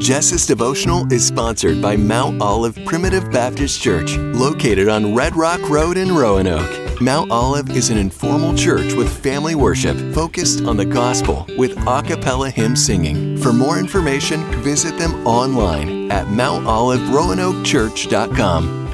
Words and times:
Jess's 0.00 0.46
devotional 0.46 1.12
is 1.12 1.26
sponsored 1.26 1.82
by 1.82 1.94
Mount 1.94 2.40
Olive 2.40 2.78
Primitive 2.86 3.30
Baptist 3.30 3.82
Church, 3.82 4.16
located 4.16 4.88
on 4.88 5.14
Red 5.14 5.36
Rock 5.36 5.60
Road 5.68 5.98
in 5.98 6.16
Roanoke. 6.16 7.02
Mount 7.02 7.30
Olive 7.30 7.68
is 7.76 7.90
an 7.90 7.98
informal 7.98 8.54
church 8.54 8.94
with 8.94 9.14
family 9.22 9.54
worship 9.54 9.98
focused 10.14 10.64
on 10.64 10.78
the 10.78 10.86
gospel 10.86 11.46
with 11.58 11.76
a 11.86 12.02
cappella 12.02 12.48
hymn 12.48 12.76
singing. 12.76 13.36
For 13.36 13.52
more 13.52 13.78
information, 13.78 14.42
visit 14.62 14.96
them 14.96 15.26
online 15.26 16.10
at 16.10 16.28
mountoliveroanokechurch.com. 16.28 18.86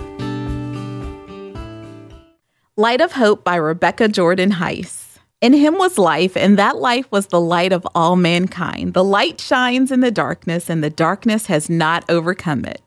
Light 2.77 3.01
of 3.01 3.13
Hope 3.13 3.45
by 3.45 3.55
Rebecca 3.55 4.09
Jordan 4.09 4.51
Heys. 4.51 5.06
In 5.43 5.53
him 5.53 5.77
was 5.77 5.99
life, 5.99 6.35
and 6.37 6.59
that 6.59 6.79
life 6.79 7.07
was 7.11 7.27
the 7.27 7.41
light 7.41 7.73
of 7.73 7.87
all 7.95 8.17
mankind. 8.17 8.95
The 8.95 9.05
light 9.05 9.39
shines 9.41 9.93
in 9.93 10.01
the 10.01 10.11
darkness, 10.11 10.71
and 10.71 10.83
the 10.83 10.91
darkness 10.91 11.47
has 11.47 11.69
not 11.69 12.05
overcome 12.09 12.65
it. 12.65 12.81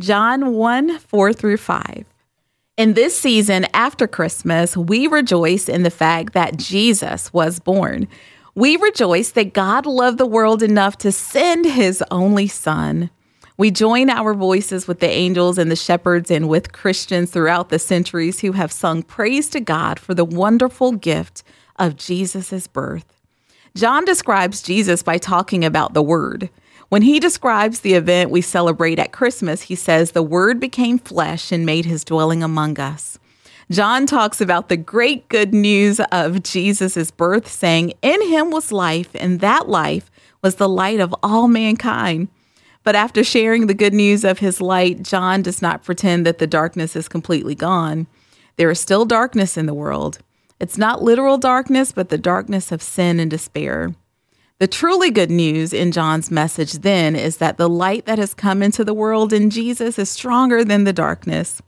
John 0.00 0.54
1 0.54 0.98
4 0.98 1.32
through 1.32 1.56
5. 1.56 2.04
In 2.76 2.94
this 2.94 3.18
season 3.18 3.66
after 3.74 4.06
Christmas, 4.06 4.76
we 4.76 5.08
rejoice 5.08 5.68
in 5.68 5.82
the 5.82 5.90
fact 5.90 6.32
that 6.32 6.56
Jesus 6.56 7.32
was 7.32 7.58
born. 7.58 8.06
We 8.54 8.76
rejoice 8.76 9.32
that 9.32 9.52
God 9.52 9.84
loved 9.84 10.18
the 10.18 10.26
world 10.26 10.62
enough 10.62 10.96
to 10.98 11.12
send 11.12 11.64
his 11.64 12.02
only 12.10 12.46
Son. 12.46 13.10
We 13.58 13.70
join 13.70 14.08
our 14.08 14.32
voices 14.32 14.88
with 14.88 15.00
the 15.00 15.10
angels 15.10 15.58
and 15.58 15.70
the 15.70 15.76
shepherds 15.76 16.30
and 16.30 16.48
with 16.48 16.72
Christians 16.72 17.30
throughout 17.30 17.68
the 17.68 17.78
centuries 17.78 18.40
who 18.40 18.52
have 18.52 18.72
sung 18.72 19.02
praise 19.02 19.50
to 19.50 19.60
God 19.60 19.98
for 19.98 20.14
the 20.14 20.24
wonderful 20.24 20.92
gift 20.92 21.42
of 21.80 21.96
Jesus' 21.96 22.68
birth. 22.68 23.06
John 23.74 24.04
describes 24.04 24.62
Jesus 24.62 25.02
by 25.02 25.18
talking 25.18 25.64
about 25.64 25.94
the 25.94 26.02
Word. 26.02 26.50
When 26.88 27.02
he 27.02 27.20
describes 27.20 27.80
the 27.80 27.94
event 27.94 28.30
we 28.30 28.40
celebrate 28.40 28.98
at 28.98 29.12
Christmas, 29.12 29.62
he 29.62 29.74
says, 29.74 30.10
The 30.10 30.22
Word 30.22 30.60
became 30.60 30.98
flesh 30.98 31.50
and 31.50 31.64
made 31.64 31.86
his 31.86 32.04
dwelling 32.04 32.42
among 32.42 32.78
us. 32.78 33.18
John 33.70 34.06
talks 34.06 34.40
about 34.40 34.68
the 34.68 34.76
great 34.76 35.28
good 35.28 35.54
news 35.54 36.00
of 36.10 36.42
Jesus' 36.42 37.12
birth, 37.12 37.46
saying, 37.48 37.92
In 38.02 38.20
him 38.28 38.50
was 38.50 38.72
life, 38.72 39.10
and 39.14 39.38
that 39.38 39.68
life 39.68 40.10
was 40.42 40.56
the 40.56 40.68
light 40.68 40.98
of 40.98 41.14
all 41.22 41.46
mankind. 41.46 42.26
But 42.82 42.96
after 42.96 43.22
sharing 43.22 43.68
the 43.68 43.74
good 43.74 43.94
news 43.94 44.24
of 44.24 44.40
his 44.40 44.60
light, 44.60 45.02
John 45.02 45.42
does 45.42 45.62
not 45.62 45.84
pretend 45.84 46.26
that 46.26 46.38
the 46.38 46.46
darkness 46.48 46.96
is 46.96 47.08
completely 47.08 47.54
gone. 47.54 48.08
There 48.56 48.70
is 48.70 48.80
still 48.80 49.04
darkness 49.04 49.56
in 49.56 49.66
the 49.66 49.74
world. 49.74 50.18
It's 50.60 50.76
not 50.76 51.02
literal 51.02 51.38
darkness, 51.38 51.90
but 51.90 52.10
the 52.10 52.18
darkness 52.18 52.70
of 52.70 52.82
sin 52.82 53.18
and 53.18 53.30
despair. 53.30 53.94
The 54.58 54.66
truly 54.66 55.10
good 55.10 55.30
news 55.30 55.72
in 55.72 55.90
John's 55.90 56.30
message 56.30 56.74
then 56.74 57.16
is 57.16 57.38
that 57.38 57.56
the 57.56 57.68
light 57.68 58.04
that 58.04 58.18
has 58.18 58.34
come 58.34 58.62
into 58.62 58.84
the 58.84 58.92
world 58.92 59.32
in 59.32 59.48
Jesus 59.48 59.98
is 59.98 60.10
stronger 60.10 60.62
than 60.62 60.84
the 60.84 60.92
darkness. 60.92 61.62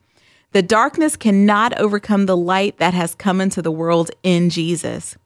The 0.52 0.60
darkness 0.60 1.16
cannot 1.16 1.78
overcome 1.78 2.26
the 2.26 2.36
light 2.36 2.76
that 2.76 2.92
has 2.92 3.14
come 3.14 3.40
into 3.40 3.62
the 3.62 3.72
world 3.72 4.10
in 4.22 4.50
Jesus. 4.50 5.16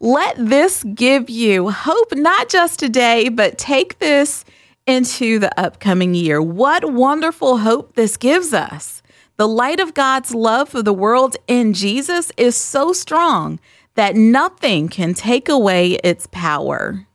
Let 0.00 0.36
this 0.36 0.84
give 0.94 1.30
you 1.30 1.70
hope, 1.70 2.14
not 2.14 2.50
just 2.50 2.78
today, 2.78 3.30
but 3.30 3.56
take 3.56 4.00
this 4.00 4.44
into 4.86 5.38
the 5.38 5.58
upcoming 5.58 6.14
year. 6.14 6.42
What 6.42 6.92
wonderful 6.92 7.56
hope 7.56 7.94
this 7.94 8.18
gives 8.18 8.52
us. 8.52 9.02
The 9.36 9.48
light 9.48 9.80
of 9.80 9.94
God's 9.94 10.32
love 10.32 10.68
for 10.68 10.80
the 10.80 10.92
world 10.92 11.36
in 11.48 11.72
Jesus 11.72 12.30
is 12.36 12.56
so 12.56 12.92
strong 12.92 13.58
that 13.96 14.14
nothing 14.14 14.88
can 14.88 15.12
take 15.12 15.48
away 15.48 15.94
its 16.04 16.28
power. 16.30 17.08